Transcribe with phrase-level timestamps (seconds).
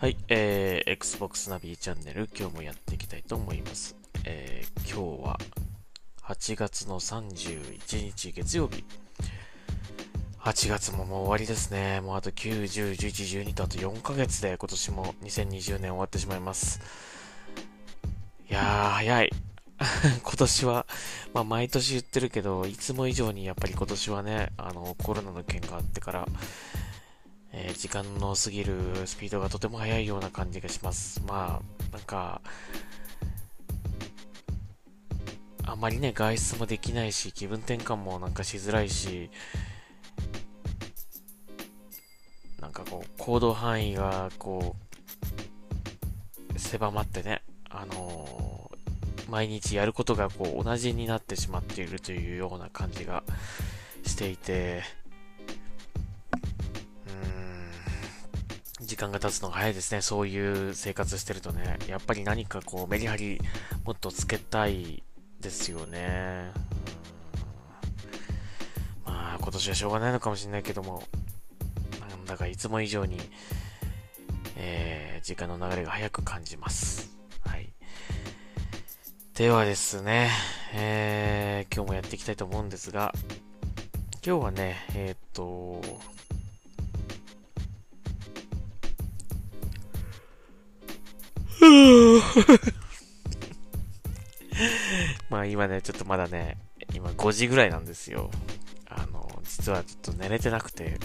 [0.00, 3.94] はい、えー、Xbox ナビチャンネル今日もやっていきたいと思います。
[4.24, 5.38] えー、今日は
[6.22, 8.82] 8月の31日月曜日。
[10.38, 12.00] 8月ももう終わりですね。
[12.00, 16.80] もうあと9、10、11、12とあと4ヶ月で今年も2020年終わってしまいます。
[18.48, 19.30] いやー、早い。
[20.24, 20.86] 今年は、
[21.34, 26.26] まあ毎年言ってるけど、いつも以上にやっぱり今年はね、あの、コロナの件があってから、
[27.52, 31.22] えー、時間の過ぎるスピードがとても速いような感じがします。
[31.26, 32.40] まあ、なんか、
[35.64, 39.30] あまりね、外出もできないし、気分転換もなんかしづらいし、
[42.60, 44.76] なんかこう、行動範囲がこ
[46.54, 53.22] う、狭まってね、あのー、毎日やることがこう、同じになってしまっているというような感じが
[54.04, 54.82] していて、
[58.90, 60.02] 時間が経つのが早いですね。
[60.02, 61.78] そういう生活してるとね。
[61.86, 63.40] やっぱり何かこうメリハリ
[63.84, 65.04] もっとつけたい
[65.38, 66.50] ですよね。
[69.06, 71.04] まあ今年はしょうがないのかもしれないけども、
[72.00, 73.20] なんだかいつも以上に、
[74.56, 77.12] えー、時間の流れが早く感じます。
[77.46, 77.72] はい。
[79.34, 80.32] ではですね、
[80.74, 83.14] えー、今日もやっていきたいと思うんですが、
[84.26, 85.80] 今日はね、えー、っと、
[95.28, 96.58] まあ今ね、ちょっとまだね、
[96.94, 98.30] 今5時ぐらいなんですよ。
[98.88, 100.98] あの、実はちょっと寝れてなくて、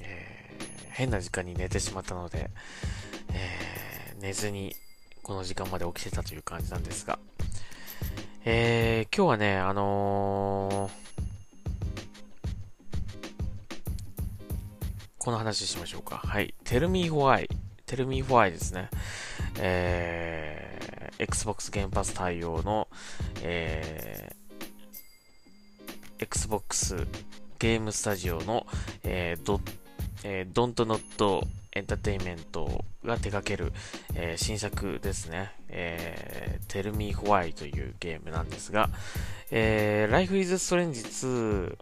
[0.00, 2.50] えー、変な時間に寝てしまったので、
[3.32, 4.76] えー、寝ずに
[5.22, 7.18] この時間まで起きてたという感じなんですが、
[8.44, 10.90] えー、今日はね、あの、
[15.18, 16.16] この話しましょうか。
[16.16, 16.52] はい。
[16.64, 17.48] Tell me why.
[17.86, 18.90] Tell me why ですね。
[19.58, 22.88] えー、Xbox 原発対応の、
[23.42, 27.06] えー、Xbox
[27.58, 28.66] ゲームスタジオの、
[29.04, 29.60] えー、ド
[30.24, 33.72] えー、Don't Not エンターテインメントが手掛ける、
[34.14, 38.90] えー、新作ですね、えー、Tell Me Why というゲームなんですが、
[39.50, 41.76] えー、Life is Strange 2、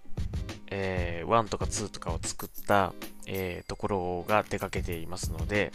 [0.70, 2.92] えー、1とか2とかを作った、
[3.26, 5.72] えー、ところが手掛けていますので、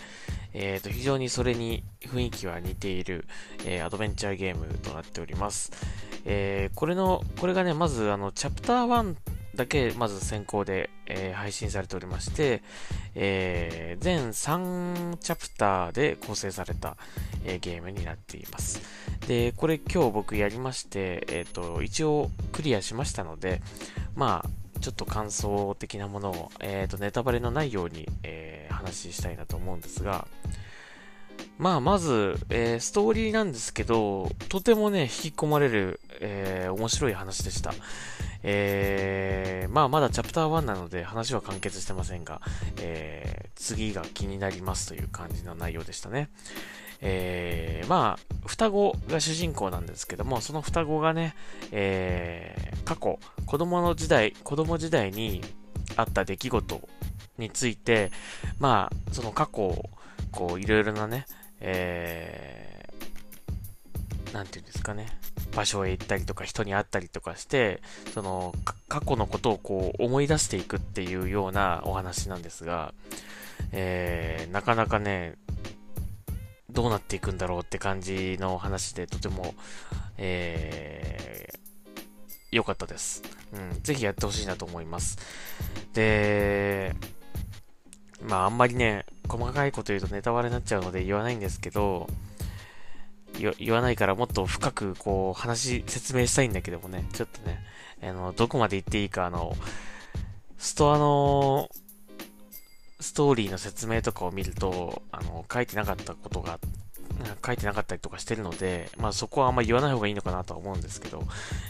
[0.53, 3.25] えー、と非常にそれに雰囲気は似ている、
[3.65, 5.71] えー、アドベンチャーゲームとなっております。
[6.25, 9.15] えー、これの、これがね、まずあの、チャプター1
[9.55, 12.61] だけまず先行で、えー、配信されておりまして、
[13.15, 16.97] えー、全3チャプターで構成された、
[17.45, 18.81] えー、ゲームになっています。
[19.27, 23.61] で、これ今日僕やりまして、えっ、と、一応クリアしましたので、
[24.15, 30.27] まあ、ちょっと感想的なものを、えっ、と、ネタバレのないように、えー、話したいなと思うんですが、
[31.57, 37.73] まあ、まず、えー、ストーリーなんですけど、とてもね、引き込まれる、えー、面白い話でした。
[38.43, 42.41] えー、まあ、まだチャプター1なので話は完結してませんが、
[42.79, 46.29] えー、次が気になりますという感じの内容でしたね。
[47.01, 51.35] えー、まあ、双子が主人公なんですけども、その双子がね、
[51.71, 55.41] えー、過去、子供の時代、子供時代に
[55.95, 56.81] あった出来事
[57.37, 58.11] について、
[58.59, 59.89] まあ、その過去を、
[60.31, 61.25] こう、いろいろなね、
[61.61, 65.07] えー、なんていうんですかね、
[65.55, 67.81] 場所へ行ったりとか人に会ったりとかして、
[68.13, 68.53] その、
[68.87, 72.93] 過去のことをこう思い出していくっていうようなお話なんですが、
[73.71, 75.35] えー、なかなかね、
[76.69, 79.55] どうなっていくんだろうって感じの話で、とても、
[80.17, 81.57] えー、
[82.51, 83.23] 良かったです。
[83.53, 85.17] うん、ぜひやってほしいなと思います。
[85.93, 86.93] で、
[88.21, 92.07] まああんまりね、細かいこと言うとネタバレになっちゃうので言わないんですけど、
[93.59, 97.59] 言わないからもっと深くこう話、説明したいんだけどもね、ちょっとね、
[98.01, 99.55] あの、どこまで言っていいか、あの、
[100.57, 101.69] ストアの
[102.99, 106.59] ストーリーの説明とかを見ると、あの、書いてなかったことが、
[107.45, 111.23] 書いてなかったりとかしてるので、まあそこはあんまり言わない方がいいのかなとは思うんですけど、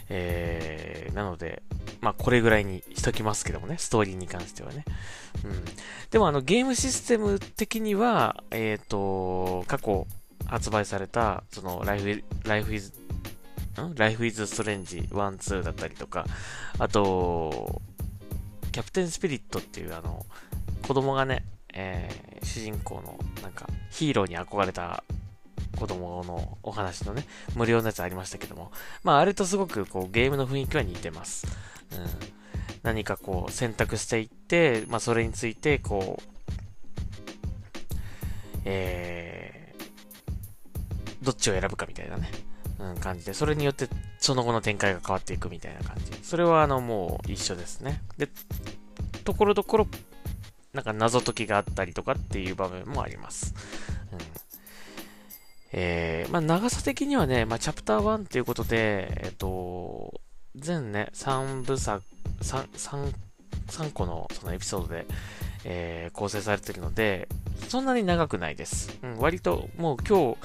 [0.08, 1.62] えー、なので、
[2.00, 4.84] まあこれぐらいにしときますけどもね、ストーリーに関してはね。
[5.44, 5.64] うん。
[6.10, 10.06] でもあのゲームシステム的には、えっ、ー、と、過去
[10.46, 12.92] 発売された、その、Life, Life is,
[13.80, 16.26] ん？Life is Strange 1、2だったりとか、
[16.78, 17.82] あと、
[18.72, 20.24] キャプテンスピリットっていうあの、
[20.86, 25.04] 子供がね、えー、主人公のなんかヒーローに憧れた
[25.76, 27.24] 子供のお話のね、
[27.54, 28.72] 無料のやつありましたけども、
[29.04, 31.46] まああれとすごくこうゲームの雰囲気は似てます。
[31.92, 32.06] うん。
[32.82, 36.22] 何かこう選択していって、まあそれについてこう、
[38.64, 42.30] えー、どっちを選ぶかみたいなね、
[42.80, 43.88] うん、感じで、それによって
[44.18, 46.12] その後の展開が変わっていくみたいな感じ。
[46.22, 48.02] それはあのもう一緒ですね。
[48.18, 48.28] で、
[49.24, 49.86] ところどころ、
[50.72, 53.54] なんか謎解きがあったりとかっていう場面もあります。
[55.72, 60.20] えー、まあ、長さ的にはね、まあ、チャプター1っていうことで、えっ、と、
[60.54, 62.02] 全ね、3部作、
[62.40, 63.12] 3、3、
[63.68, 65.06] 3個のそのエピソードで、
[65.64, 67.28] えー、構成されているので、
[67.68, 68.98] そんなに長くないです。
[69.02, 70.36] うん、割ともう今日、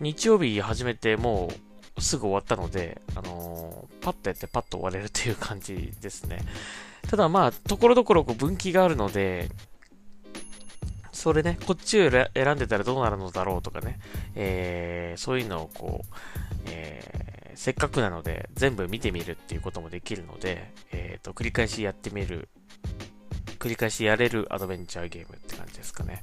[0.00, 1.50] 日曜日始めても
[1.96, 6.38] うすぐ終わったので、あのー、パッとやってパッと終われるっていう感じですね。
[7.08, 9.50] ただまあ、ところどころこう分岐があるので、
[11.18, 13.98] それね、こっちを選んでたらどうなるのだろうとかね、
[14.36, 16.14] えー、そういうのをこう、
[16.66, 22.48] えー、せっかくなので全部見てみるっていうこともできるので、えっ、ー、と、繰り返しやってみる、
[23.58, 26.22] 繰り返しやれるアドベンチャーゲームって感じですかね。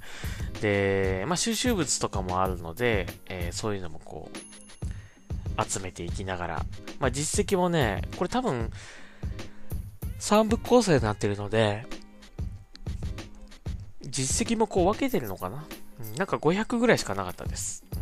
[0.62, 6.66] で、まあ、収集物とかもあるので、えー、そういうのもこう、集めていきながら、
[7.00, 8.72] まあ、実績もね、これ多分、
[10.22, 11.86] 3部構成になってるので、
[14.06, 15.66] 実績もこう分けてるのかな、
[16.00, 17.84] うん、なんか500ぐらいしかなかったです。
[17.94, 18.00] うん、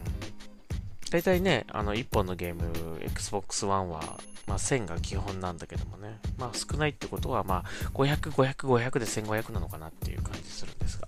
[1.12, 4.02] 大体ね、あの1本のゲーム、Xbox One は、
[4.48, 11.08] まあ、1000が基本なんだけどもね、まあ少ないってことは、まあ500、500、500で1500なのかなっていう感じするんですが、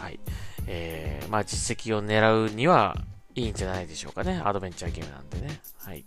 [0.00, 0.20] はい。
[0.66, 2.96] えー、まあ実績を狙うには
[3.34, 4.40] いいんじゃないでしょうかね。
[4.44, 5.60] アドベンチャーゲームなんでね。
[5.78, 6.04] はい。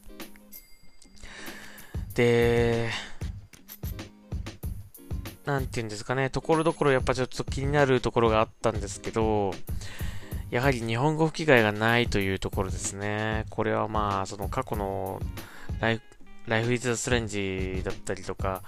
[2.13, 2.89] で、
[5.51, 9.51] なんて言うんですかね、ところどころやっぱちょっと気になるところがあったんですけど、
[10.49, 13.45] やはり日本語吹き替えがないというところですね。
[13.49, 15.19] これはまあ、その過去の
[15.81, 16.03] ライフ、
[16.47, 18.61] ライフイズ・ストレンジだったりとか、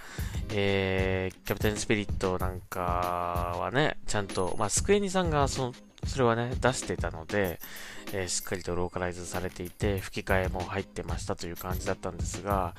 [0.50, 5.74] えー、キャプテン・スピリットなんかはね、ちゃんと、まあ、スクエニさんがその、
[6.06, 7.62] それはね、出してたので、
[8.12, 12.75] えー、しっかりとローカライズされていて、吹き替えも入ってましたという感じだったんですが、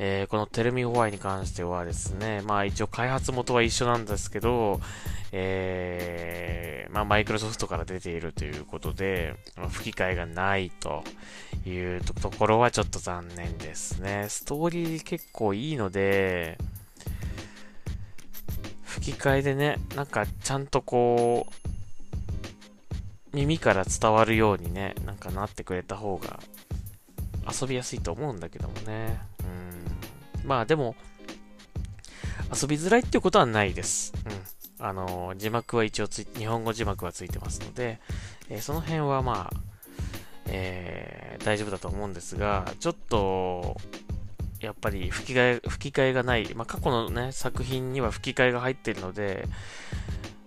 [0.00, 4.80] えー、このテルミホワイに関してはですね、まあ一応開発元は一緒なんですけど、
[5.32, 9.34] えー、まあマイクロソフトから出ているということで、
[9.70, 11.02] 吹き替えがないと
[11.66, 14.26] いうところはちょっと残念ですね。
[14.28, 16.58] ストーリー結構いいので、
[18.84, 26.40] 吹き替えでね、なんかちゃんとこう、耳から伝わるようにね、なんかなってくれた方が
[27.50, 29.18] 遊びやすいと思うんだけどもね。
[30.48, 30.96] まあでも、
[32.50, 34.14] 遊びづらいっていうことはないです。
[34.78, 34.86] うん。
[34.86, 38.00] あの、字幕は一応つい、日本語字幕はついてますので、
[38.48, 39.56] えー、その辺はまあ、
[40.46, 43.76] えー、大丈夫だと思うんですが、ちょっと、
[44.60, 49.46] やっぱり吹き替え、吹き替えがない、まあ、過去のね、作品には吹き替えが入ってるので、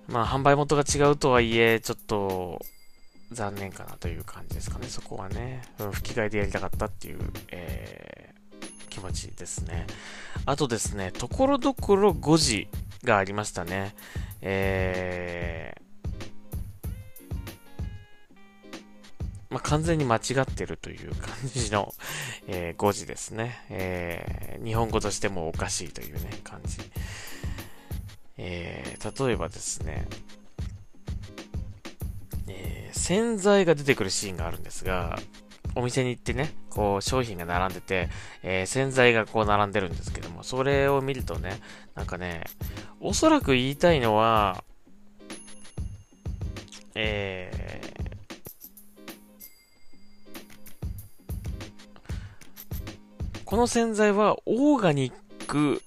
[0.07, 2.59] まあ、販売元が違うとはいえ、ちょっと、
[3.31, 5.62] 残念かなという感じですかね、そこはね。
[5.92, 7.19] 吹き替えでやりたかったっていう、
[7.51, 8.20] えー、
[8.91, 9.88] 気持ちですね。
[10.45, 12.67] あとですね、ところどころ5時
[13.03, 13.95] がありましたね。
[14.41, 21.93] えー、まあ、完全に間違ってるという感じの、
[22.47, 24.65] えー、5時ですね、えー。
[24.65, 26.77] 日本語としてもおかしいというね、感じ。
[28.38, 30.07] えー、例えばですね、
[32.48, 35.17] え洗剤が出てくるシーンがあるんですが、
[35.75, 38.10] お店に行ってね、こう商品が並んでて、
[38.44, 41.60] えー、洗剤がこう並んでるんですけども、それを見るとね、
[41.96, 42.44] なんかね、
[43.00, 44.63] おそらく言いたいのは、
[46.94, 47.62] えー、
[53.46, 55.13] この洗剤はオーガニッ
[55.48, 55.82] ク、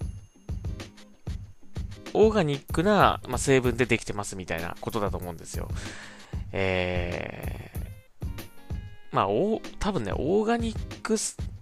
[2.14, 5.69] オーガニックな、まあ、成分でできてますみたいなことだと思うんですよ。
[6.53, 7.74] えー、
[9.14, 11.16] まあ、お、多分ね、オーガニック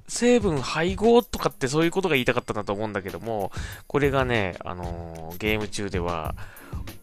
[0.09, 3.53] 成分配合とかってそういうことが言いたかったんだと思うんだけども、
[3.87, 6.35] これがね、あのー、ゲーム中では、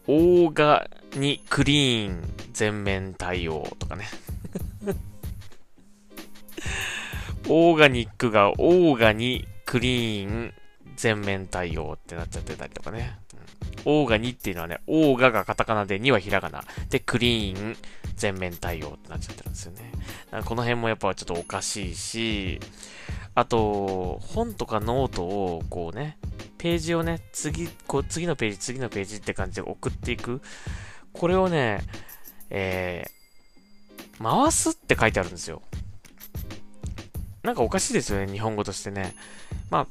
[0.08, 4.08] オーガニクリーン全面対応とかね。
[7.48, 10.52] オーガニックがオーガニクリーン
[10.96, 13.19] 全面対応ってなっちゃってたりとかね。
[13.84, 16.64] オーガ2っていうのはね、オーガがカタカナで2はひらがな。
[16.90, 17.76] で、クリーン、
[18.16, 19.92] 全面対応ってなっちゃってるんですよね。
[20.44, 22.60] この辺もやっぱちょっとおかしいし、
[23.34, 26.18] あと、本とかノートをこうね、
[26.58, 30.42] ページをね、次、こう次のページ、次のページって感じで送っていく。
[31.12, 31.80] これをね、
[32.50, 35.62] えー、回すって書いてあるんですよ。
[37.42, 39.14] なんかおかしいですよね、日本語としてね。
[39.70, 39.86] まあ、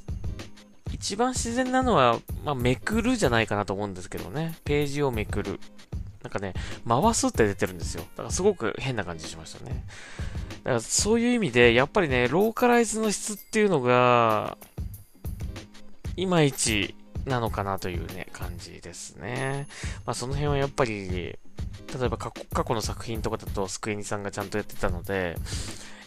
[1.00, 4.56] 一番自然なのは、まあ、めくるじゃないかなと思うんですけどね。
[4.66, 5.60] ページをめくる。
[6.22, 6.54] なんかね、
[6.86, 8.04] 回すって出てるんですよ。
[8.18, 9.86] だからすごく変な感じしましたね。
[10.66, 14.58] だからそういう意味で、やっぱりね、ローカライズの質っていうのが、
[16.18, 19.68] いまいちなのかなというね、感じですね。
[20.06, 21.40] まあその辺はやっぱり、
[21.98, 25.36] 例えば過去の作品とかだとスクエニさんがちゃんとやってたので、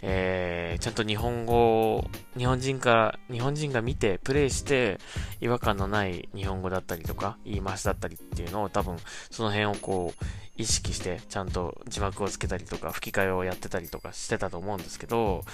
[0.04, 2.04] えー、ちゃんと日本語、
[2.36, 4.98] 日本人から、日本人が見て、プレイして、
[5.40, 8.96] 違和感のない日本語だったりとか、言い回しだったりっていうのを多分、
[9.30, 10.24] その辺をこう、
[10.56, 15.44] 意識して、ちゃんと字幕をつけたりとか、吹き替えをやってたりとかしてたと思うんですけど、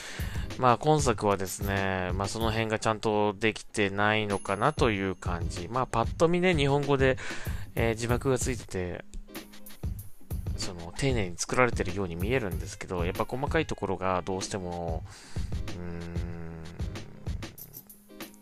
[0.59, 5.69] まあ今作はですね、まあその辺がちゃんとできてないのかなという感じ。
[5.69, 7.19] まあパッと見ね、日本語で、
[7.75, 9.05] えー、字幕がついてて、
[10.59, 15.05] その丁寧に作られてるように見えるんですけど、やっぱ細かいところがどうしても、
[15.69, 16.11] うーん、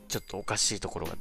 [0.08, 1.16] ちょっとおかしいところが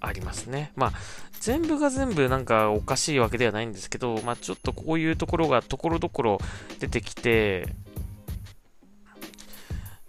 [0.00, 0.72] ありますね。
[0.76, 0.92] まあ、
[1.40, 6.38] 全部が全部なんかおかしいわけではないんですけど、まあちょっとこういうところがところどころ
[6.78, 7.66] 出てきて、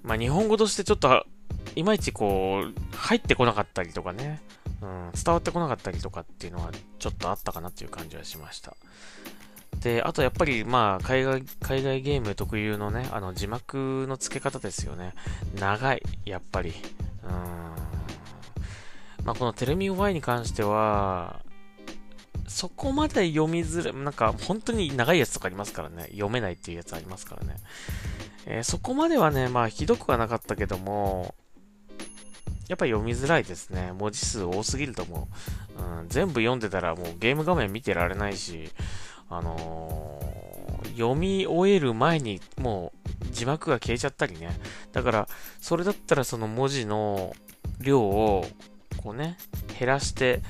[0.04, 1.26] まあ日本語としてちょっと
[1.76, 4.42] いまいちこう、入ってこなかったりとかね、
[4.82, 8.76] うん、伝わってこなかったりとかっていうのはちょっとあったかなっていう感じはしました。
[9.84, 15.14] で、あとやっぱり、まあ、海外、海外ゲーム特有のね、あの、字幕の付け方ですよね。
[15.60, 16.74] 長い、やっぱり。
[17.24, 19.26] うん。
[19.26, 21.42] まあ、このテレミュー Y に関しては、
[22.48, 26.08] そこまで読みづらい、なんか、本当に長いやつとかありますからね。
[26.12, 27.58] 読めないっていうやつありますからね。
[28.46, 31.36] えー、そこまではね、まあ、ひどくはなかったけども、
[32.70, 33.92] やっぱ読みづらいですね。
[33.92, 35.28] 文字数多すぎると思
[35.78, 36.00] う。
[36.00, 38.72] うん、全部読んでたらもうゲーム画面見てられないし、
[39.38, 44.50] あのー、読み終える前にもう字幕が消えちゃったりね。
[44.92, 45.28] だから、
[45.62, 47.34] それだったらその文字の
[47.80, 48.46] 量を、
[48.98, 49.38] こうね、
[49.80, 50.42] 減らして、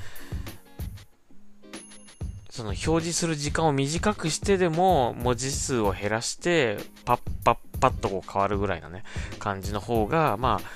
[2.50, 9.02] その表示する時間を短くしてでも文字数を減らして、パッパッパッとこう変わるぐらいのね、
[9.40, 10.66] 感じの方が、まあ、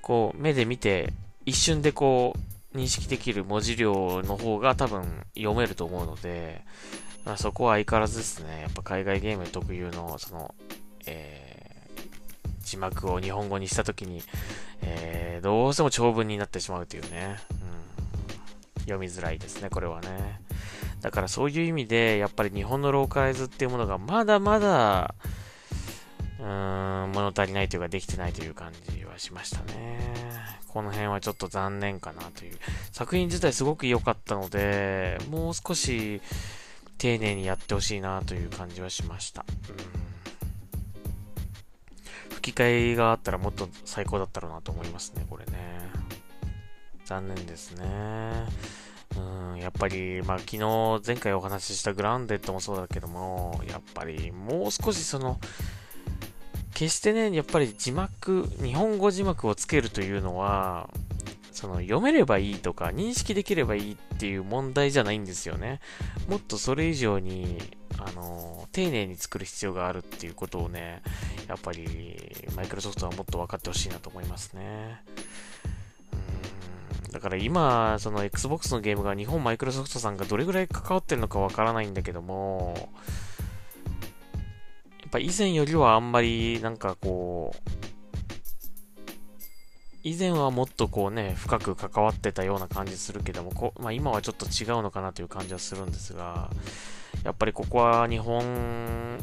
[0.00, 1.12] こう目で見て
[1.44, 2.34] 一瞬でこ
[2.72, 6.62] う認識できる文字量の方が多分読めると思うので、
[7.28, 10.54] まあ、そこは相変わらずですね、やっぱ海外ゲーム特有の、その、
[11.06, 14.22] えー、字幕を日本語にしたときに、
[14.80, 17.36] えー、どうしても長文になってしまうというね、
[18.76, 20.40] うん、読みづらいですね、これはね。
[21.02, 25.14] だからそういう意味で、やっぱり日本のローカライズっていうものがまだまだ、
[26.40, 29.98] うーん、物足りないというか、できてないという感じはしましたね。
[30.68, 32.58] この辺はちょっと残念かなという。
[32.90, 36.22] 作品自体すごく良かったので、もう少し、
[36.98, 39.44] 丁寧にやってほしいなという感じはしました。
[42.28, 45.52] うん、吹き替えがあったらもっと最高だったろうなと思いますね、これね。
[47.04, 47.86] 残念ですね。
[49.16, 55.40] うん、やっぱり、まあ、昨日、前回お話ししたグランデッドもそうだけども、やっぱり、もう少しその、
[56.74, 60.90] 決してね、やっぱり字幕、日本語字幕をつけるというのは、
[61.58, 65.80] その読めればいいとか認識できればいいっていう問題じゃないんですよね。
[66.28, 67.58] もっとそれ以上に、
[67.98, 71.02] あの、丁寧に作る必要があるっていうことをね、
[71.48, 75.02] やっぱり、マイクロソフトはもっと分かってほしいなと思いますね。
[77.10, 82.88] だから今、その Xbox のゲームが日本マイクロソフトさんがどれぐらい関わってるのかわからないんだけども、
[85.00, 87.87] やっぱ以前よりはあんまりなんかこう、
[90.04, 96.50] 以前はもっとこうね、深く関わってたような感じするけども、こまあ、今はちょっと違うのかなという感じはするんですが、
[97.24, 99.18] やっぱりここは日本、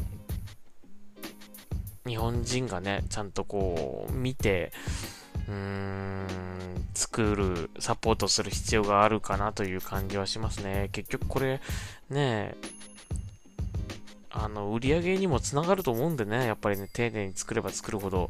[2.06, 4.72] 日本人がね、ちゃんとこう、見て、
[5.48, 6.26] うーん、
[6.94, 10.90] 作る、サポートする必要があるかなという感じはしますね。
[10.92, 11.60] 結局これ、
[12.10, 12.54] ね、
[14.30, 18.28] あの、売り上げにもつながると思うんでね、やっぱりね、丁寧に作れば作るほど、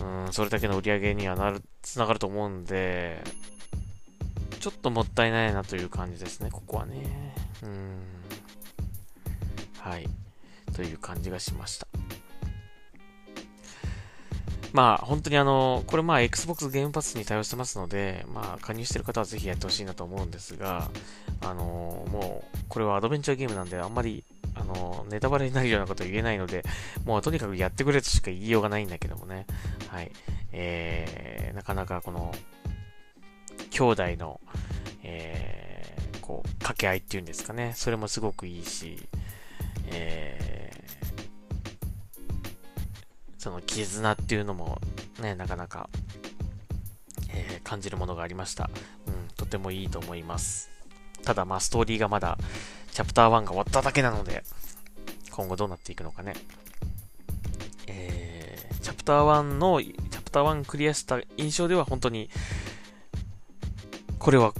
[0.00, 3.22] うん、それだけの売り上げにはなる、つながると思うんで、
[4.60, 7.34] ちょっともったいないなという感じですね、ここはね。
[7.62, 8.00] うん。
[9.78, 10.08] はい。
[10.74, 11.86] という感じがしました。
[14.72, 20.90] まあ、本当にあの、これまあ、Xbox ゲームパスに対応してますので、まあ、加入してる方はぜひやってほしいなと思うんですが、
[21.40, 24.24] あの、もう、これはアドベンチャーゲームなんで、あんまり
[24.58, 26.64] あの、ネタバレになるようなこと言えないので、
[27.04, 29.46] もうとにかくやってくれとしか言いようがないんだけどもね。
[29.88, 30.10] はい。
[30.52, 32.34] えー、なかなかこの、
[33.70, 34.40] 兄弟の、
[35.02, 37.72] えー、こう、掛け合いっていうんですかね。
[37.76, 39.08] それもすごくいいし、
[39.86, 41.18] えー、
[43.38, 44.80] その絆っていうのも
[45.20, 45.88] ね、なかなか、
[47.30, 48.70] えー、感じるものがありました。
[49.06, 50.70] うん、とてもいいと思います。
[51.24, 52.38] ただ、まあ、ストーリーがまだ、
[52.98, 54.42] チャプター1が終わっただけなので、
[55.30, 56.34] 今後どうなっていくのかね。
[57.86, 62.28] えー、チャプター1の、チャプター1クリアした印象では本当に、
[64.18, 64.52] これは、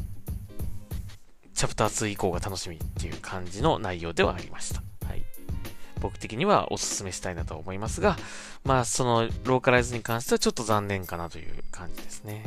[1.52, 4.84] チャプター2以降が楽しみっていう感じの内容ではありました。
[5.04, 5.24] はい。
[6.00, 8.16] 僕的にはおすすめしたいなと思いますが、
[8.62, 12.44] まあ、そのローカライズに関してはちょっと残念かなという感じですね。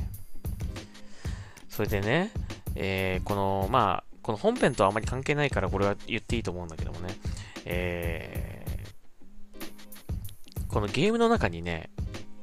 [1.67, 2.31] それでね、
[2.75, 7.15] えー、この、まあ、この本編とはあまり関係ないからこれは言っていいと思うんだけどもね、
[7.65, 11.89] えー、このゲームの中にね、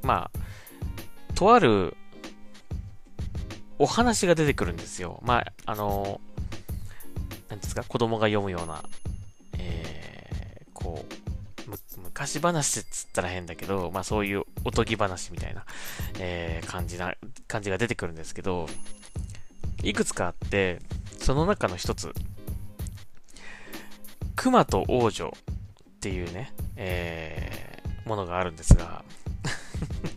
[0.02, 1.96] まあ、とある
[3.78, 5.20] お話が出てくるんですよ。
[5.24, 6.20] まあ、あの、
[7.48, 8.82] なんですか、子供が読むような、
[9.56, 11.14] えー、こう、
[12.02, 15.64] 昔話っつったら変だけど、まあそういうおとぎ話みたいな、
[16.18, 17.14] えー、感じな、
[17.46, 18.66] 感じが出てくるんですけど、
[19.84, 20.80] いくつかあって、
[21.18, 22.12] その中の一つ、
[24.36, 29.04] 熊と王女っていうね、えー、ものがあるんですが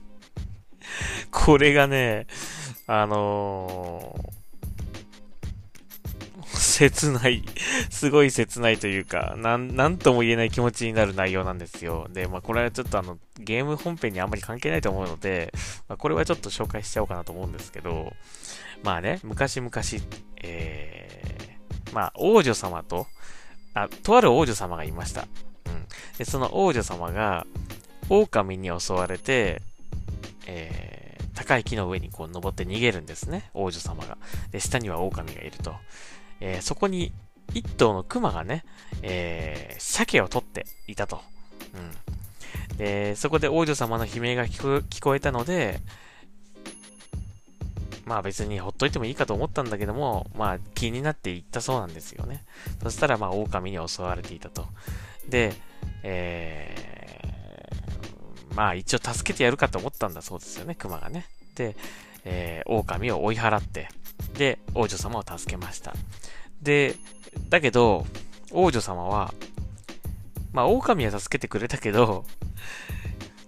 [1.31, 2.27] これがね、
[2.87, 7.43] あのー、切ない、
[7.89, 12.07] すごい切ないというか、なん、なんとも言えない気持ちになる内容なんですよ。
[12.11, 15.53] で、まあこれはちょっとあの、ゲーム本編にあんまり関係ないと思うので、
[15.87, 18.13] まあ、これはちょっと紹介しちゃおうかなと思うんですけど、
[18.83, 19.71] まあね、昔々、
[20.43, 23.07] えー、まあ王女様と、
[23.73, 25.27] あ、とある王女様がいました。
[25.67, 25.85] うん。
[26.17, 27.45] で、その王女様が、
[28.09, 29.61] 狼に襲われて、
[30.45, 34.17] えー、高い木の上にこう登って逃げるんですね、王女様が。
[34.51, 35.75] で、下には狼がいると。
[36.41, 37.13] えー、そこに
[37.53, 38.65] 一頭の熊がね、
[39.01, 41.21] えー、鮭を取っていたと。
[41.73, 42.77] うん。
[42.77, 45.79] で、そこで王女様の悲鳴が聞こえたので、
[48.11, 52.43] まあ別にほっといてもいいかと思ったんだけども、まあ気になって行ったそうなんですよね。
[52.83, 54.67] そしたらまあ狼に襲われていたと。
[55.29, 55.53] で、
[56.03, 61.25] えー、まあ一応助けてやるかと思ったんだそうですよね、熊がね。
[61.55, 61.77] で、
[62.25, 63.87] えー、狼を追い払って、
[64.33, 65.93] で、王女様を助けました。
[66.61, 66.97] で、
[67.47, 68.05] だけど、
[68.51, 69.33] 王女様は、
[70.51, 72.25] まあ狼は助けてくれたけど、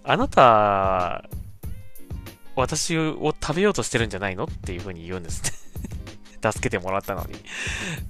[0.04, 1.28] あなた
[2.56, 5.50] 私を食べようとしてるんじゃないのっていう風に言うんですね
[6.52, 7.34] 助けてもらったのに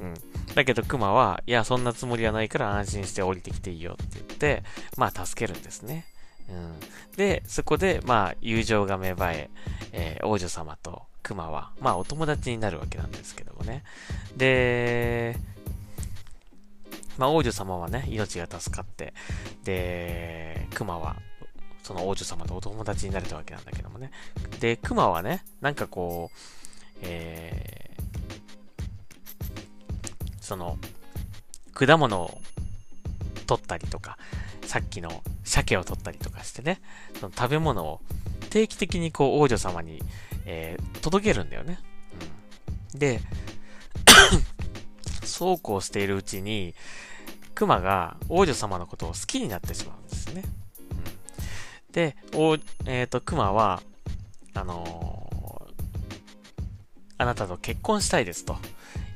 [0.00, 0.14] うん。
[0.54, 4.62] だけど、熊は、いや、そんなつもりはないから安心して降りてきていいよって言って、
[4.96, 6.07] まあ、助けるんですね。
[6.48, 6.74] うん。
[7.16, 9.50] で、そこで、まあ、友情が芽生え、
[9.92, 13.83] えー、王女様と熊は、まあ、お友達になるわけなんですけどもね。
[14.37, 15.37] で、
[17.18, 19.14] まあ、王女様はね、命が助かって、
[19.64, 21.16] で、熊は
[21.85, 24.11] その王女様とお友達になれたわけなんだけどもね。
[24.59, 26.37] で、熊はね、なんかこう、
[27.03, 28.03] えー、
[30.40, 30.79] その、
[31.75, 32.40] 果物を
[33.47, 34.16] 取ったりとか、
[34.62, 36.81] さっきの鮭を取ったりとかしてね、
[37.20, 38.01] その食べ物を
[38.49, 40.03] 定期的にこう王女様に、
[40.47, 41.81] えー、届けるんだよね。
[42.94, 43.20] うん、で、
[45.23, 46.75] そうこうしているうちに、
[47.55, 50.04] 熊が王女様のことを好きになってしまう
[51.94, 52.16] で。
[52.35, 53.80] おえっ、ー、と、熊は、
[54.52, 55.74] あのー、
[57.16, 58.57] あなたと結婚したいですと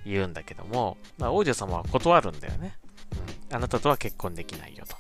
[0.06, 2.78] 言うんだけども、まあ、王女様は断るんだよね。
[3.50, 3.56] うん。
[3.56, 4.96] あなたとは結婚できないよと。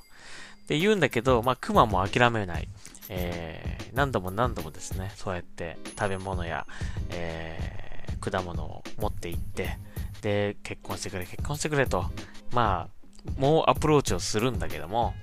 [0.66, 2.68] で、言うんだけど、まあ、熊も諦めない。
[3.08, 6.66] えー、何度も何度もですね、そうやって食べ物や、
[7.10, 9.78] えー、果物を持って行って、
[10.20, 12.04] で、結婚してくれ、結婚してくれと。
[12.52, 15.14] まあ、もうアプローチをするんだけども、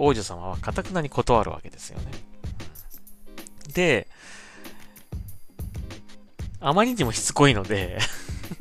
[0.00, 2.06] 王女様はかたくなに断るわけですよね。
[3.74, 4.08] で、
[6.58, 7.98] あまりにもしつこいので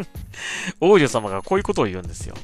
[0.79, 2.35] 王女様がこういうことを言うんですよ。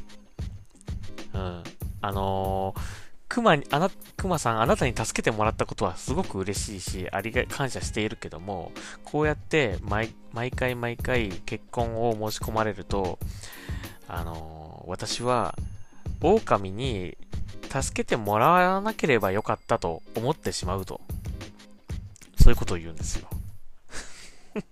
[1.34, 1.63] うん。
[2.01, 2.81] あのー、
[3.27, 8.71] 熊に、あな、熊さん、あなたに助けてもらったことはすごく嬉しいし、ありが、感謝しているけども、
[9.03, 13.19] こうやって毎、毎回毎回結婚を申し込まれると、
[14.08, 15.55] あのー、私は、
[16.21, 17.17] 狼に
[17.81, 21.01] 助けてもらわなければよかったと思ってしまうと。
[22.41, 23.27] そういうことを言うんですよ。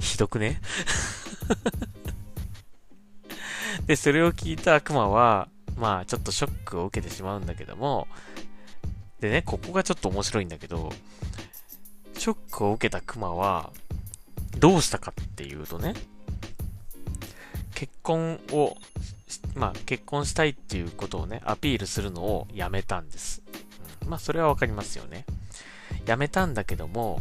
[0.00, 0.62] ひどくね？
[3.86, 8.08] で、それを聞いた悪魔は、まあ、ちょっとショックを受けてしまうんだけども、
[9.20, 10.92] でね、ここがちょっと面白いんだけど、
[12.16, 13.70] ショックを受けたクマは、
[14.58, 15.94] どうしたかっていうとね、
[17.74, 18.76] 結婚を
[19.54, 23.42] まあ、結婚したいっていうことをね、アピールするのをやめたんです。
[24.02, 25.24] うん、まあ、それはわかりますよね。
[26.06, 27.20] やめたんだけども、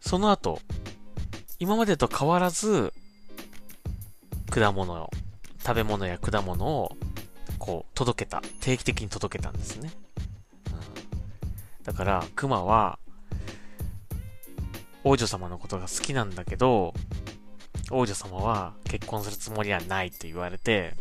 [0.00, 0.60] その後、
[1.58, 2.92] 今までと変わらず、
[4.50, 5.10] 果物を、
[5.60, 6.96] 食べ物や果物を、
[7.58, 8.42] こう、届けた。
[8.60, 9.90] 定期的に届けたんですね。
[11.80, 12.98] うん、だから、熊は、
[15.04, 16.94] 王女様のことが好きなんだけど、
[17.92, 20.94] 王女様は結婚するつもりはないって言われて、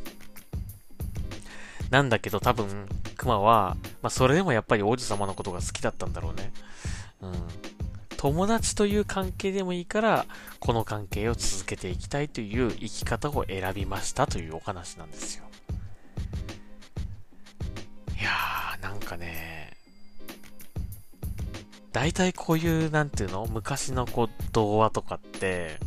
[1.89, 6.53] なんだけど多分、熊は、まあそれでもやっぱり王子様のことが好きだったんだろうね。
[7.21, 7.33] うん。
[8.17, 10.25] 友達という関係でもいいから、
[10.59, 15.43] この関係を続けていきたいという生き方を選びましたというお話なんですよ。
[18.19, 19.75] いやー、なんかね、
[21.91, 23.45] 大体こういう、なんていうの？
[23.47, 25.77] 昔のこう、童話とかって、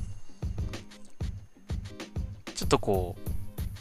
[2.55, 3.31] ちょっとこう、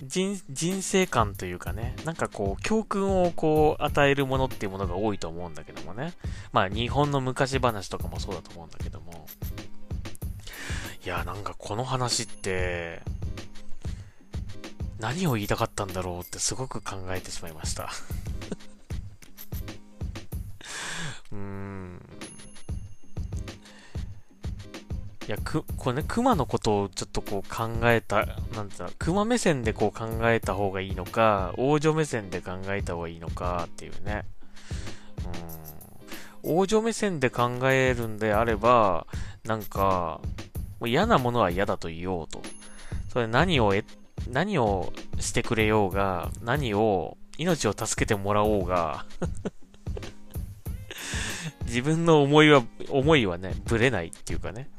[0.05, 6.13] 人、人生観というかね、なんかこう、教訓をこう、与えるものっていうものが多いと思うんだけどもね。
[6.51, 9.27] まあ、日本の昔話とかもそうだと思うんだけども。
[11.05, 13.01] いや、なんかこの話って、
[14.99, 17.91] 何を言いたかったんだろうってすごく考えてしまいました
[21.33, 22.02] うーん。
[25.27, 34.25] いや、く、これね、熊のことをちょっとこう考えた、なんていうの、熊目線でこう考えた方がいいのか、王女目線で考えた方がいいのかっていうね。
[36.43, 36.57] うん。
[36.57, 39.07] 王女目線で考えるんであれば、
[39.45, 40.19] なんか、
[40.81, 42.41] もう嫌なものは嫌だと言おうと。
[43.07, 43.85] それ何をえ、
[44.29, 49.05] 何をしてくれようが、何を、命を助けてもらおうが
[51.65, 54.69] 自分の思いは、思いはね、ぶれないっていうかね。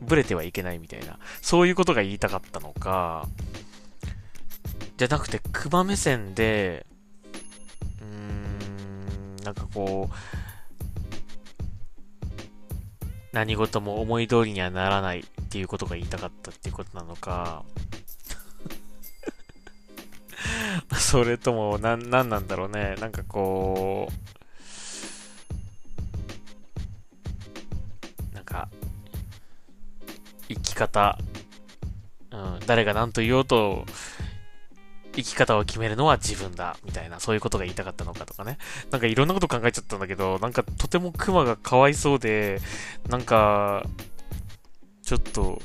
[0.00, 3.28] ブレてはいけないみたいな、そういうことが言いたかったのか、
[4.96, 6.86] じゃなくて、熊目線で、
[8.00, 10.14] うーん、なんかこう、
[13.32, 17.64] 何事も思い通りにはならないっていうことが言いたかったっていうことなのか、
[20.98, 22.96] それとも、な、なんなんだろうね。
[23.00, 24.29] なんかこう、
[30.80, 31.18] 方、
[32.30, 33.84] うん、誰が何と言おうと、
[35.14, 38.58] 生き方を決めるのは自分だ、みたいな、そういうことが言いたかったのかとかね。
[38.90, 42.60] なんかいろんなこと考えちゃったんだけど、なんかとてもクマがかわいそうで、
[43.08, 43.84] なんか、
[45.02, 45.60] ちょっと、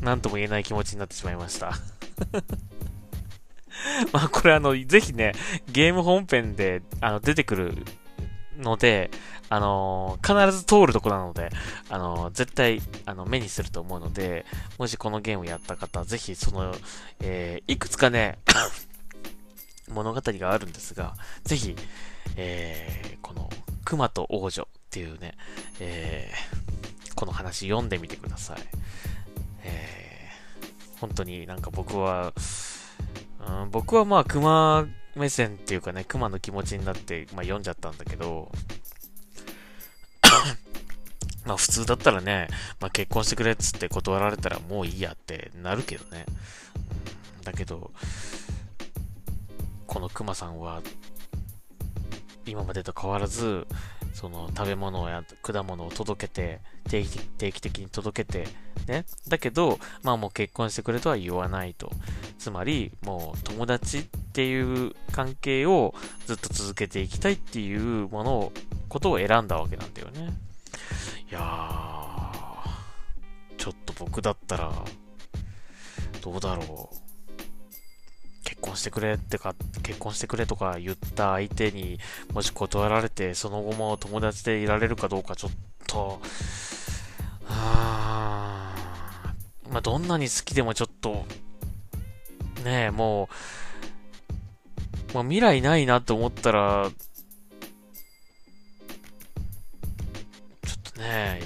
[0.00, 1.72] なんとも言えない気持ちになってしまいました。
[4.12, 5.32] まあこれあの、ぜひね、
[5.70, 7.74] ゲーム本編で、あの、出てくる
[8.58, 9.10] ので、
[9.48, 11.50] あのー、必ず通るとこなので、
[11.88, 14.44] あのー、絶対、あの、目にすると思うので、
[14.78, 16.74] もしこのゲームやった方、ぜひその、
[17.20, 18.38] えー、いくつかね、
[19.88, 21.14] 物語があるんですが、
[21.44, 21.76] ぜひ、
[22.36, 23.48] えー、この、
[23.84, 25.34] 熊と王女っていうね、
[25.78, 28.58] えー、この話読んでみてください。
[29.62, 32.32] えー、本当になんか僕は、
[33.46, 38.52] うん、僕はまあ熊目線っていうかね、熊の気持ちになって、まあ、読んじゃったんだけど、
[41.46, 42.48] まあ普通だったらね、
[42.80, 46.26] まあ結婚してくれっつって断られたらもういいやってなるけどね。
[47.44, 47.92] だけど、
[49.86, 50.82] このクマさんは、
[52.44, 53.66] 今までと変わらず、
[54.16, 58.48] その食べ物や果物を届けて、定期定期的に届けて、
[58.88, 59.04] ね。
[59.28, 61.92] だけど、まあもう結婚してくれとは言わないと。
[62.38, 68.52] つまり、もう友達っていう関係をずっと続けていきたいっていうものを、
[68.88, 70.32] ことを選んだわけなんだよね。
[71.30, 74.72] いやー、ちょっと僕だったら、
[76.22, 76.95] どうだろう。
[78.46, 81.98] 結婚してくれってか、結婚してくれとか言った相手に
[82.32, 85.52] もし断られて、その後も友達でいられるかどうかちょっ
[85.88, 86.20] と、
[87.48, 88.72] あ
[89.68, 91.26] まあ、どんなに好きでもちょっと、
[92.62, 93.28] ねえ、も
[95.12, 101.40] う、まあ、未来ないなと思ったら、ちょっとね、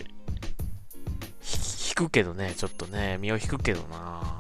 [1.88, 4.39] 引くけどね、ちょっとね、身を引くけどな。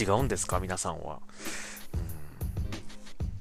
[0.00, 0.60] 違うんですか？
[0.60, 1.20] 皆さんは。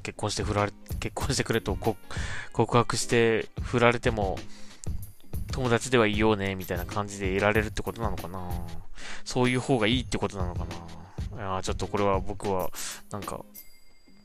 [0.03, 4.37] 結婚して振られ、結婚してくれと告白して振られても、
[5.51, 8.49] 友達ではいようね、みたいな感じでいられるってことなのかな？
[9.23, 10.65] そういう方がいいってことなのか
[11.35, 11.37] な？
[11.37, 12.69] いやちょっとこれは僕は、
[13.11, 13.45] なんか、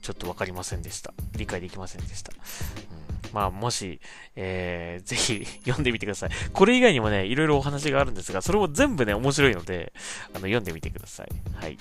[0.03, 1.13] ちょっとわかりませんでした。
[1.37, 2.33] 理解できませんでした。
[2.33, 4.01] うん、まあ、もし、
[4.35, 6.31] えー、ぜひ読んでみてください。
[6.53, 9.93] これ以外にもね、いろいろお話があるんですが、それも全部ね、面白いので、
[10.35, 11.29] あの、読んでみてください。
[11.55, 11.79] はい。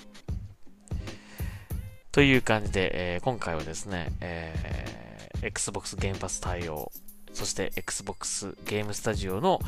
[2.16, 6.90] という感じで、えー、今回はですね、えー、Xbox 原発対応
[7.34, 9.60] そして Xbox ゲームスタジオの、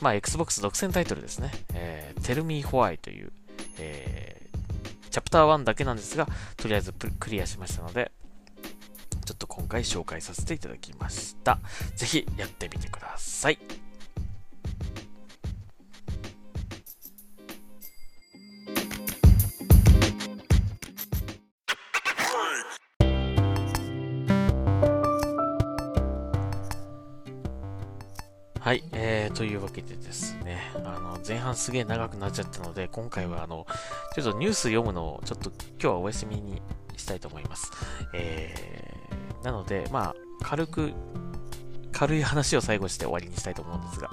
[0.00, 3.30] まあ、Xbox 独占タイトルですね、えー、Tell Me Why という、
[3.78, 8.10] えー、チャプター1だけなんですが、とりあえずクリアしましたので、
[9.24, 11.60] ちょっと今回紹介させていただきました。
[11.94, 13.58] ぜひやってみてください。
[13.60, 13.78] はい、
[29.82, 33.66] けでですね、あの、前半すげえ長くなっちゃったので、今回はあの、
[34.14, 36.62] ちょっとニュース読むのを、ちょっと今日はお休みに
[36.96, 37.70] したいと思います。
[38.14, 40.92] えー、なので、まあ、軽く、
[41.92, 44.10] 軽い話を最後して終わりにしたいと思うんですが、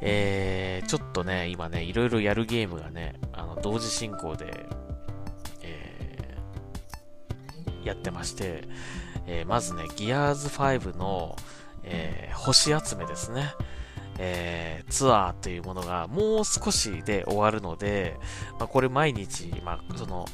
[0.00, 4.66] えー、ちょっとね、今ね、いろいろやるゲームがね、あの、同時進行で、
[5.62, 8.64] えー、やってまして、
[9.26, 11.36] えー、まずね、ギアーズ5の、
[11.82, 13.52] えー、星集めですね。
[14.18, 18.16] えー、ツアーというものがもう少しで終わるので、
[18.58, 20.26] まあ、これ毎日、まあ、その、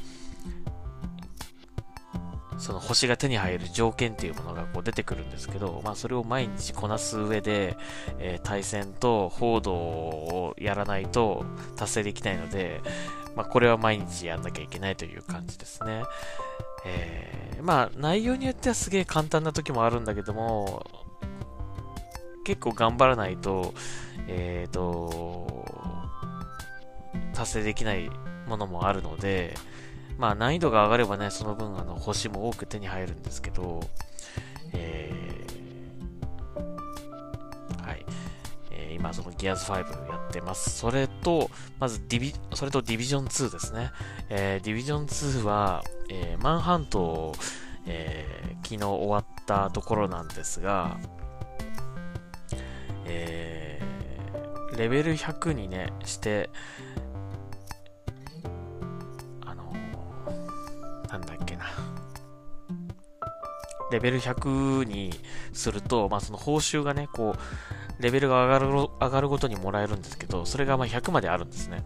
[2.59, 7.77] その星が手に入る条件っていうものがこう出てくるんですけど、まあそれを毎日こなす上で、
[8.21, 11.45] えー、対戦と報道をやらないと
[11.77, 12.81] 達成できないので、
[13.35, 16.05] まあこれは毎日やんなきゃいけないという感じですね。
[16.85, 20.87] えー、まあ内容によってはすげえ簡単な時もあるんだけども、
[22.44, 23.74] 結構頑張らないと、
[24.28, 25.64] えっ、ー、と、
[27.35, 28.11] 達成できない
[28.46, 29.55] ものもあるので、
[30.18, 33.81] まあ難易度が上がればね、その分あの星も多く手に入るんですけど、
[34.72, 38.05] えー、はい。
[38.70, 40.70] えー、今そのギアズ5やってます。
[40.70, 43.90] それと、まずディビ、それとディビジョン2ですね。
[44.28, 47.33] えー、ディビジョン2は、えー、マンハントを、
[47.87, 50.98] えー、昨日終わったところなんですが、
[53.12, 56.51] えー、レベル100にね、して、
[59.44, 61.66] あのー、なんだっけな。
[63.90, 65.12] レベル100に
[65.53, 68.66] すると、まあ、その報酬がね、こう、レベルが上がる
[69.01, 71.85] 上がるごとにもらえるんですけど、それがまあ100まであるんですね。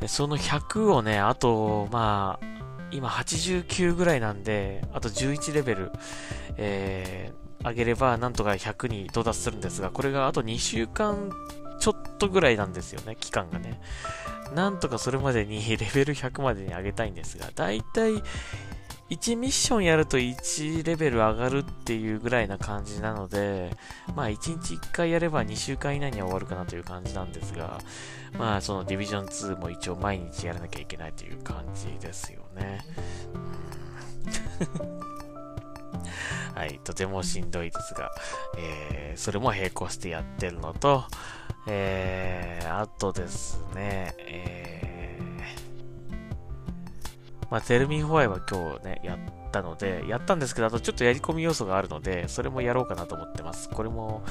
[0.00, 2.46] で、その100をね、あと、まあ、
[2.90, 5.92] 今89ぐらいなんで、あと11レベル、
[6.56, 11.30] えー、上げれば、なんとか100に到達するんですが、これがあと2週間
[11.80, 13.80] ちょっとぐらいなんですよね、期間がね。
[14.54, 18.22] なんとかそれまでにレベル100までに上げたいんですが、だいたい
[19.10, 23.70] 1ミッションやると1レベル上がるっていうぐらいな感じなので、
[24.14, 27.80] まあ1日1回やれば2週間以内には終わるかなという感じなんですが、
[28.38, 32.80] まあそのディビジョン2も一応毎日やらなきゃいけないという感じですよね。
[36.54, 38.10] はい、とてもしんどいですが、
[38.56, 41.04] えー、それも並行してやってるのと、
[41.66, 49.18] えー、あとですね、えー、まあ、テルミンホワイは今日ね、やっ
[49.50, 53.68] たので、やったんですけど、あとちょっとやり込み要素があるので、それもやろうかなと思ってます。
[53.68, 54.22] これも、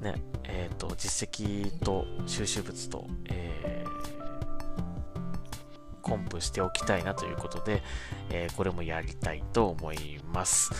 [0.00, 3.87] ね、えっ、ー、と、実績と収集物と、えー、
[6.08, 7.82] コンプしておきたいなということで、
[8.30, 10.70] えー、これもやりたいと思います。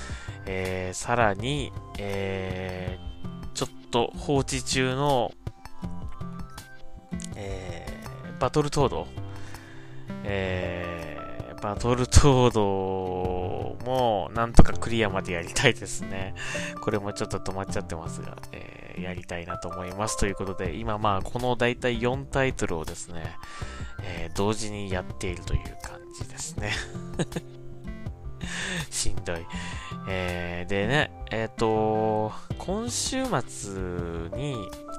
[0.47, 5.33] えー、さらに、えー、ちょっと放置中の、
[7.37, 9.07] えー、バトルトード、
[10.25, 11.18] えー、
[11.63, 16.35] バトルトードもなんとかクリアまでやりたいですね。
[16.81, 20.19] これもちょっと止まっちゃってますが、えー、やりたいなと思います。
[20.19, 23.37] ということで、今まあこの大体4タイトルをですね、
[24.03, 26.73] えー、同時にやっているという感じですね。
[28.91, 29.47] しんどい。
[30.09, 33.73] えー、でね、えっ、と、今週末
[34.37, 34.57] に、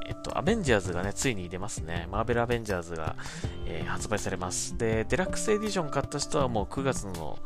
[0.10, 2.08] えっと、アベンジャーズがね、ついに出ますね。
[2.12, 3.15] マーベルアベンジャーズが、
[3.67, 4.76] えー、発売されます。
[4.76, 7.38] で、デラックスエディション買った人はもう9月の、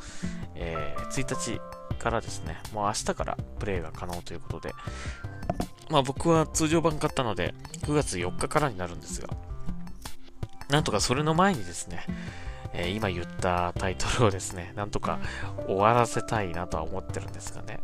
[0.56, 1.60] えー、1日
[2.00, 4.74] からですね、もう明日からプレイが可能ということで、
[5.90, 9.28] まあ僕は通常版買ったので、9月4日からになるんですが、
[10.70, 12.06] なんとかそれの前にですね、
[12.74, 15.20] えー、今言ったタイトルをですね、なんとか
[15.68, 17.80] 終わらせたいなとは思ってるんですがね。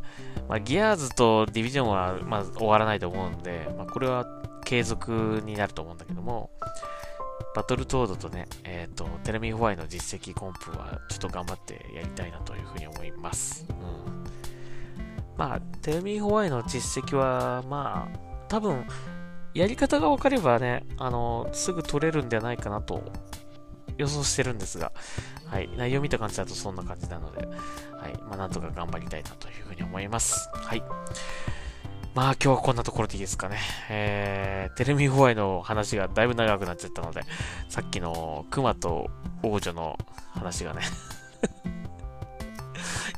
[0.47, 4.25] まあ、ギアーズとディビジョンは、まあ、終わらないと思うんで、まあ、これは
[4.69, 6.51] 継続になると思うんだけども、
[7.55, 13.65] バトルトードとね、えっ、ー、と、テレミホワイの実績コンプはちょっと頑張ってやりたいなというふうに思います。
[13.67, 14.23] うん。
[15.36, 18.86] まあ、テレミホワイの実績は、まあ、多分、
[19.55, 23.01] やり方が分かればね、あの、すぐ取れるんではないかなと
[23.97, 24.91] 予想してるんですが、
[25.47, 30.47] はい、内容見た感じだとそんな感じなので、はい、まあ、なんとか頑張りたいなというふうに思います。
[30.53, 30.84] はい。
[32.15, 33.57] まあ今日はこんなところでいいですかね。
[33.89, 37.21] えー、テレミフォアイの話がだいぶ長くなっちゃったので、
[37.69, 39.09] さっきの熊と
[39.43, 39.97] 王女の
[40.33, 40.81] 話がね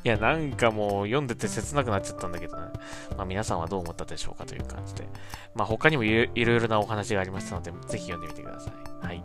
[0.03, 2.67] いや、なんかもう読んでて切なくなっちゃったんだけどね。
[3.15, 5.07] まあ皆さんはどう思ったでしょうかという感じで。
[5.55, 9.05] まあ他にもいろいろなお話がありましたので、ぜひ読んでみてください。
[9.05, 9.23] はい。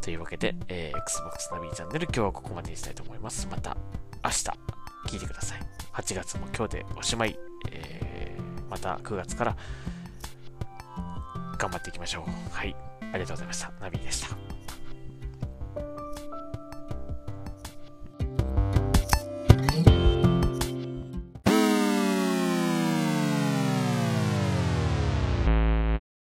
[0.00, 3.46] というわけで、えー、Xbox ナビチャンネル今日はここまでにしたいと思います。
[3.50, 3.76] また
[4.24, 4.44] 明日
[5.08, 5.58] 聞いてください。
[5.94, 7.38] 8月も今日でおしまい。
[7.70, 8.39] えー、
[8.70, 9.56] また9月から
[11.58, 12.54] 頑張っていきましょう。
[12.54, 12.74] はい。
[13.00, 13.72] ありがとうございました。
[13.80, 14.59] ナビでした。